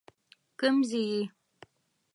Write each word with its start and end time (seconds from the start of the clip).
کيم 0.59 0.75
ځي 0.89 1.01
ئې 1.11 1.21